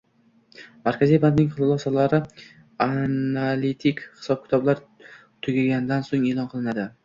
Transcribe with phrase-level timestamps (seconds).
[0.87, 2.21] Markaziy bankning xulosalari
[2.87, 4.85] analitik hisob -kitoblar
[5.47, 6.93] tugagandan so'ng e'lon qilinadi